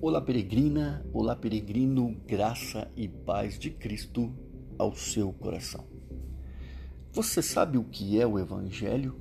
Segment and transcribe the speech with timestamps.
[0.00, 4.32] Olá, peregrina, olá, peregrino, graça e paz de Cristo
[4.78, 5.84] ao seu coração.
[7.10, 9.20] Você sabe o que é o Evangelho?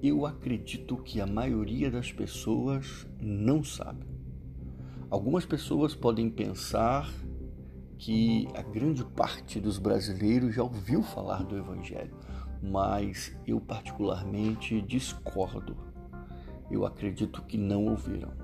[0.00, 4.06] Eu acredito que a maioria das pessoas não sabe.
[5.10, 7.12] Algumas pessoas podem pensar
[7.98, 12.16] que a grande parte dos brasileiros já ouviu falar do Evangelho,
[12.62, 15.76] mas eu particularmente discordo.
[16.70, 18.41] Eu acredito que não ouviram.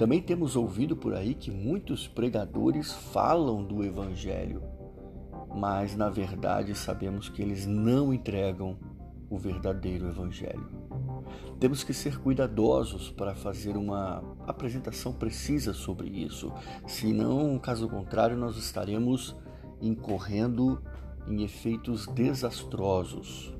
[0.00, 4.62] Também temos ouvido por aí que muitos pregadores falam do Evangelho,
[5.54, 8.78] mas na verdade sabemos que eles não entregam
[9.28, 10.66] o verdadeiro Evangelho.
[11.58, 16.50] Temos que ser cuidadosos para fazer uma apresentação precisa sobre isso,
[16.86, 19.36] senão, caso contrário, nós estaremos
[19.82, 20.80] incorrendo
[21.28, 23.54] em efeitos desastrosos.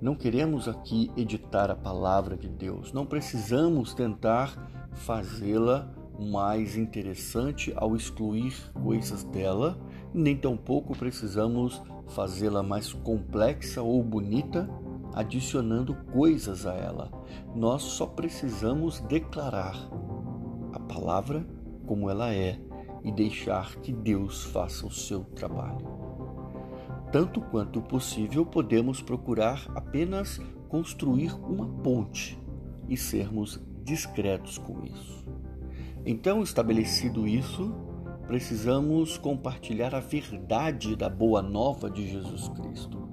[0.00, 7.96] Não queremos aqui editar a palavra de Deus, não precisamos tentar fazê-la mais interessante ao
[7.96, 9.78] excluir coisas dela,
[10.12, 14.68] nem tampouco precisamos fazê-la mais complexa ou bonita
[15.14, 17.10] adicionando coisas a ela.
[17.54, 19.76] Nós só precisamos declarar
[20.72, 21.46] a palavra
[21.86, 22.58] como ela é
[23.04, 25.86] e deixar que Deus faça o seu trabalho.
[27.10, 32.41] Tanto quanto possível, podemos procurar apenas construir uma ponte
[32.92, 35.24] e sermos discretos com isso.
[36.04, 37.74] Então, estabelecido isso,
[38.26, 43.08] precisamos compartilhar a verdade da boa nova de Jesus Cristo.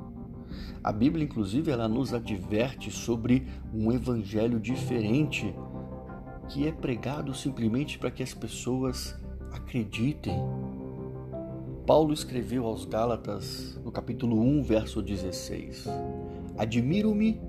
[0.83, 5.55] A Bíblia, inclusive, ela nos adverte sobre um evangelho diferente
[6.49, 9.17] que é pregado simplesmente para que as pessoas
[9.53, 10.35] acreditem.
[11.85, 15.85] Paulo escreveu aos Gálatas, no capítulo 1, verso 16:
[16.57, 17.39] Admiro-me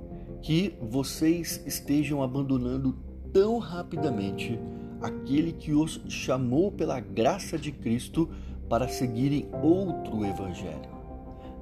[0.43, 2.97] que vocês estejam abandonando
[3.33, 4.59] tão rapidamente
[5.01, 8.29] aquele que os chamou pela graça de Cristo
[8.69, 11.01] para seguirem outro evangelho.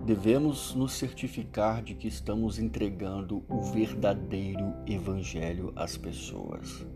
[0.05, 6.87] Devemos nos certificar de que estamos entregando o verdadeiro evangelho às pessoas.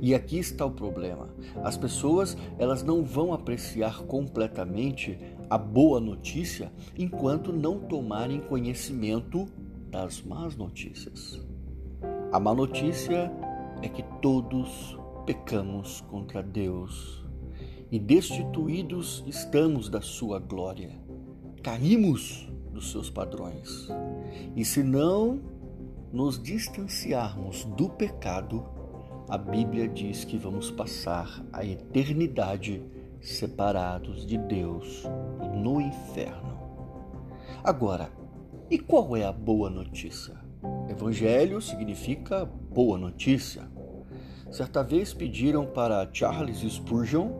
[0.00, 1.28] E aqui está o problema.
[1.64, 5.18] As pessoas, elas não vão apreciar completamente
[5.50, 9.46] a boa notícia enquanto não tomarem conhecimento
[9.96, 11.42] das más notícias.
[12.30, 13.32] A má notícia
[13.80, 17.24] é que todos pecamos contra Deus
[17.90, 20.90] e destituídos estamos da sua glória.
[21.62, 23.88] Caímos dos seus padrões.
[24.54, 25.40] E se não
[26.12, 28.66] nos distanciarmos do pecado,
[29.30, 32.82] a Bíblia diz que vamos passar a eternidade
[33.22, 35.04] separados de Deus
[35.54, 36.54] no inferno.
[37.64, 38.10] Agora,
[38.70, 40.34] e qual é a boa notícia?
[40.88, 43.62] Evangelho significa boa notícia.
[44.50, 47.30] Certa vez pediram para Charles Spurgeon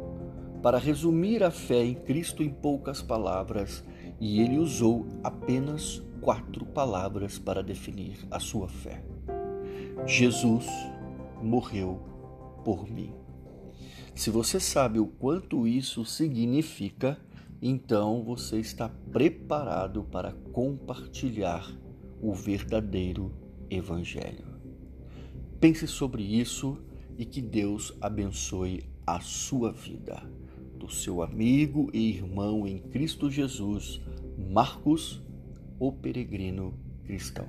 [0.62, 3.84] para resumir a fé em Cristo em poucas palavras
[4.20, 9.02] e ele usou apenas quatro palavras para definir a sua fé:
[10.06, 10.66] Jesus
[11.42, 12.00] morreu
[12.64, 13.12] por mim.
[14.14, 17.18] Se você sabe o quanto isso significa,
[17.60, 21.70] então você está preparado para compartilhar
[22.20, 23.32] o verdadeiro
[23.70, 24.46] Evangelho.
[25.60, 26.78] Pense sobre isso
[27.18, 30.22] e que Deus abençoe a sua vida.
[30.78, 34.00] Do seu amigo e irmão em Cristo Jesus,
[34.38, 35.22] Marcos,
[35.78, 36.74] o peregrino
[37.04, 37.48] cristão.